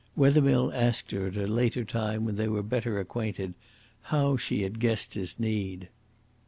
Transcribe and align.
Wethermill 0.15 0.73
asked 0.73 1.11
her 1.11 1.27
at 1.27 1.37
a 1.37 1.45
later 1.45 1.85
time 1.85 2.25
when 2.25 2.35
they 2.35 2.47
were 2.47 2.63
better 2.63 2.99
acquainted 2.99 3.53
how 4.09 4.35
she 4.35 4.63
had 4.63 4.79
guessed 4.79 5.13
his 5.13 5.39
need. 5.39 5.89